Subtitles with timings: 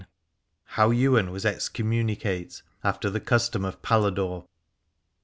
[0.77, 4.45] HOW YWAIN WAS EXCOMMUNICATE AFTER THE CUSTOM OF PALADORE.